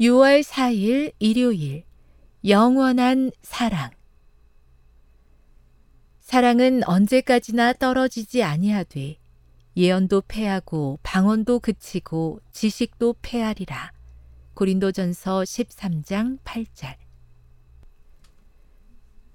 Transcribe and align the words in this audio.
6월 0.00 0.44
4일 0.44 1.12
일요일 1.18 1.82
영원한 2.46 3.32
사랑 3.42 3.90
사랑은 6.20 6.82
언제까지나 6.84 7.72
떨어지지 7.72 8.44
아니하되 8.44 9.16
예언도 9.76 10.22
폐하고 10.28 11.00
방언도 11.02 11.58
그치고 11.58 12.40
지식도 12.52 13.16
폐하리라. 13.22 13.90
고린도전서 14.54 15.42
13장 15.42 16.38
8절 16.44 16.94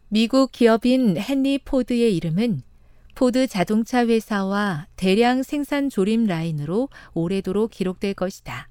미국 0.07 0.53
기업인 0.53 1.17
헨리 1.17 1.57
포드의 1.59 2.15
이름은 2.15 2.61
포드 3.15 3.47
자동차 3.47 4.05
회사와 4.05 4.87
대량 4.95 5.43
생산 5.43 5.89
조립 5.89 6.25
라인으로 6.25 6.87
오래도록 7.13 7.71
기록될 7.71 8.13
것이다. 8.13 8.69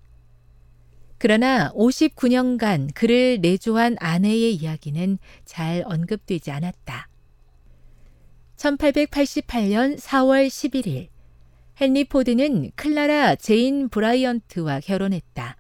그러나 1.23 1.70
59년간 1.75 2.95
그를 2.95 3.38
내조한 3.41 3.95
아내의 4.01 4.56
이야기는 4.56 5.19
잘 5.45 5.84
언급되지 5.87 6.51
않았다. 6.51 7.09
1888년 8.56 10.00
4월 10.00 10.48
11일 10.48 11.11
헨리 11.80 12.02
포드는 12.06 12.73
클라라 12.74 13.37
제인 13.37 13.88
브라이언트와 13.88 14.80
결혼했다. 14.80 15.56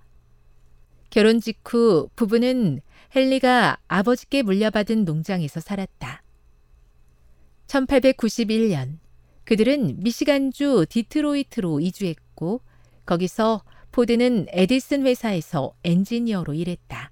결혼 1.10 1.38
직후 1.40 2.08
부부는 2.16 2.80
헨리가 3.14 3.78
아버지께 3.86 4.42
물려받은 4.42 5.04
농장에서 5.04 5.60
살았다. 5.60 6.24
1891년 7.68 8.98
그들은 9.44 10.02
미시간주 10.02 10.86
디트로이트로 10.88 11.78
이주했고 11.78 12.62
거기서 13.06 13.62
포드는 13.92 14.46
에디슨 14.48 15.06
회사에서 15.06 15.74
엔지니어로 15.84 16.54
일했다. 16.54 17.10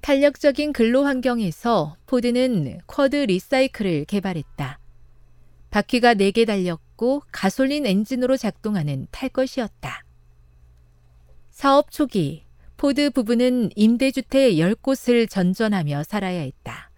탄력적인 0.00 0.72
근로 0.72 1.04
환경에서 1.04 1.96
포드는 2.06 2.80
Quadricycle을 2.88 4.06
개발했다. 4.06 4.80
바퀴가 5.70 6.14
4개 6.14 6.44
달렸고 6.46 7.22
가솔린 7.30 7.86
엔진으로 7.86 8.36
작동하는 8.36 9.06
탈 9.12 9.28
것이었다. 9.28 10.04
사업 11.50 11.92
초기 11.92 12.44
포드 12.76 13.10
부부는 13.10 13.70
임대주택 13.76 14.54
10곳을 14.54 15.30
전전하며 15.30 16.02
살아야 16.02 16.40
했다. 16.40 16.90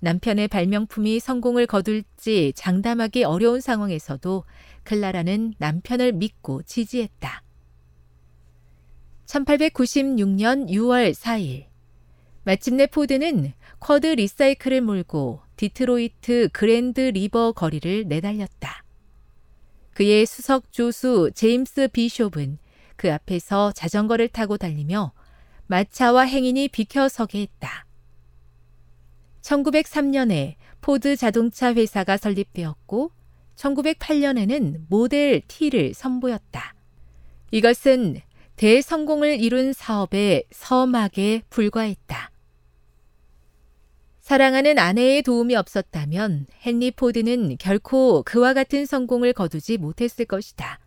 남편의 0.00 0.48
발명품이 0.48 1.20
성공을 1.20 1.66
거둘지 1.66 2.54
장담하기 2.56 3.24
어려운 3.24 3.60
상황에서도 3.60 4.44
클라라는 4.84 5.54
남편을 5.58 6.12
믿고 6.12 6.62
지지했다. 6.62 7.41
1896년 9.26 10.68
6월 10.68 11.14
4일 11.14 11.66
마침내 12.44 12.86
포드는 12.86 13.52
Quadricycle을 13.78 14.80
몰고 14.80 15.40
디트로이트 15.56 16.48
그랜드 16.52 17.00
리버 17.00 17.52
거리를 17.52 18.06
내달렸다. 18.08 18.84
그의 19.92 20.26
수석 20.26 20.72
조수 20.72 21.30
제임스 21.34 21.88
비숍은 21.88 22.58
그 22.96 23.12
앞에서 23.12 23.72
자전거를 23.72 24.28
타고 24.28 24.56
달리며 24.56 25.12
마차와 25.66 26.22
행인이 26.22 26.68
비켜서게 26.68 27.42
했다. 27.42 27.86
1903년에 29.42 30.56
포드 30.80 31.16
자동차 31.16 31.72
회사가 31.74 32.16
설립되었고 32.16 33.12
1908년에는 33.56 34.86
모델 34.88 35.40
T를 35.46 35.94
선보였다. 35.94 36.74
이것은 37.50 38.20
대성공을 38.62 39.40
이룬 39.40 39.72
사업의 39.72 40.44
서막에 40.52 41.42
불과했다. 41.50 42.30
사랑하는 44.20 44.78
아내의 44.78 45.22
도움이 45.22 45.56
없었다면 45.56 46.46
헨리 46.64 46.92
포드는 46.92 47.56
결코 47.58 48.22
그와 48.22 48.54
같은 48.54 48.86
성공을 48.86 49.32
거두지 49.32 49.78
못했을 49.78 50.26
것이다. 50.26 50.78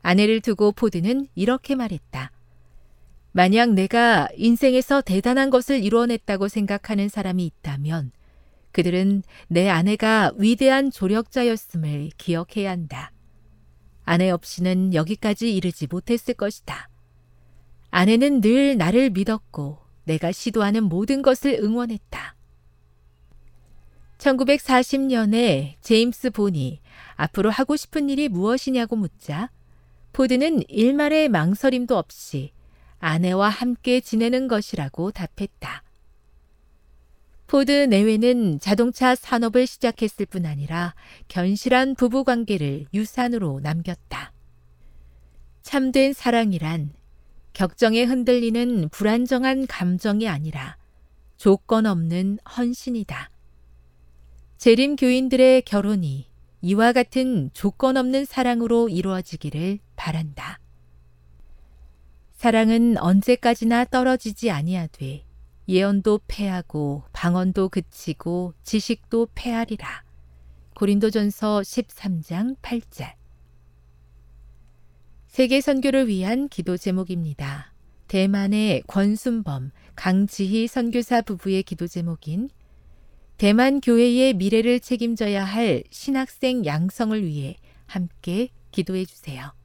아내를 0.00 0.40
두고 0.40 0.72
포드는 0.72 1.26
이렇게 1.34 1.74
말했다. 1.74 2.32
만약 3.32 3.74
내가 3.74 4.30
인생에서 4.34 5.02
대단한 5.02 5.50
것을 5.50 5.84
이루어냈다고 5.84 6.48
생각하는 6.48 7.10
사람이 7.10 7.44
있다면 7.44 8.12
그들은 8.72 9.24
내 9.48 9.68
아내가 9.68 10.32
위대한 10.38 10.90
조력자였음을 10.90 12.12
기억해야 12.16 12.70
한다. 12.70 13.12
아내 14.18 14.30
없이는 14.30 14.94
여기까지 14.94 15.54
이르지 15.54 15.86
못했을 15.88 16.34
것이다. 16.34 16.88
아내는 17.92 18.40
늘 18.40 18.76
나를 18.76 19.10
믿었고 19.10 19.78
내가 20.02 20.32
시도하는 20.32 20.82
모든 20.82 21.22
것을 21.22 21.60
응원했다. 21.62 22.34
1940년에 24.18 25.74
제임스 25.80 26.30
본이 26.30 26.80
앞으로 27.14 27.50
하고 27.50 27.76
싶은 27.76 28.10
일이 28.10 28.28
무엇이냐고 28.28 28.96
묻자 28.96 29.50
포드는 30.12 30.64
일말의 30.66 31.28
망설임도 31.28 31.96
없이 31.96 32.50
아내와 32.98 33.48
함께 33.48 34.00
지내는 34.00 34.48
것이라고 34.48 35.12
답했다. 35.12 35.84
포드 37.48 37.72
내외는 37.72 38.60
자동차 38.60 39.14
산업을 39.14 39.66
시작했을 39.66 40.26
뿐 40.26 40.44
아니라 40.44 40.94
견실한 41.28 41.94
부부 41.94 42.24
관계를 42.24 42.84
유산으로 42.92 43.60
남겼다. 43.60 44.34
참된 45.62 46.12
사랑이란 46.12 46.92
격정에 47.54 48.04
흔들리는 48.04 48.90
불안정한 48.90 49.66
감정이 49.66 50.28
아니라 50.28 50.76
조건 51.38 51.86
없는 51.86 52.38
헌신이다. 52.54 53.30
재림 54.58 54.96
교인들의 54.96 55.62
결혼이 55.62 56.28
이와 56.60 56.92
같은 56.92 57.48
조건 57.54 57.96
없는 57.96 58.26
사랑으로 58.26 58.90
이루어지기를 58.90 59.78
바란다. 59.96 60.60
사랑은 62.34 62.98
언제까지나 62.98 63.86
떨어지지 63.86 64.50
아니하되 64.50 65.27
예언도 65.68 66.20
패하고 66.26 67.02
방언도 67.12 67.68
그치고 67.68 68.54
지식도 68.62 69.28
패하리라. 69.34 70.02
고린도전서 70.74 71.60
13장 71.60 72.56
8절. 72.62 73.12
세계 75.26 75.60
선교를 75.60 76.08
위한 76.08 76.48
기도 76.48 76.78
제목입니다. 76.78 77.74
대만의 78.06 78.84
권순범, 78.86 79.70
강지희 79.94 80.68
선교사 80.68 81.20
부부의 81.20 81.62
기도 81.64 81.86
제목인 81.86 82.48
대만 83.36 83.82
교회의 83.82 84.34
미래를 84.34 84.80
책임져야 84.80 85.44
할 85.44 85.84
신학생 85.90 86.64
양성을 86.64 87.22
위해 87.24 87.56
함께 87.86 88.48
기도해 88.72 89.04
주세요. 89.04 89.57